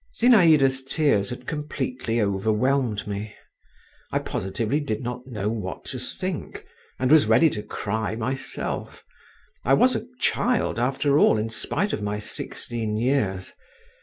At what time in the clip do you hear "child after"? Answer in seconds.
10.19-11.19